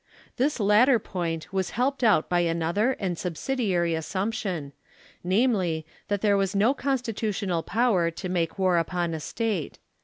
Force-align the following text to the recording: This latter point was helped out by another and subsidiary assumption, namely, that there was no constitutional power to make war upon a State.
This 0.37 0.59
latter 0.59 0.97
point 0.97 1.53
was 1.53 1.69
helped 1.77 2.03
out 2.03 2.27
by 2.27 2.39
another 2.39 2.93
and 2.93 3.15
subsidiary 3.19 3.93
assumption, 3.93 4.73
namely, 5.23 5.85
that 6.07 6.21
there 6.21 6.35
was 6.37 6.55
no 6.55 6.73
constitutional 6.73 7.61
power 7.61 8.09
to 8.09 8.27
make 8.27 8.57
war 8.57 8.79
upon 8.79 9.13
a 9.13 9.19
State. 9.19 9.77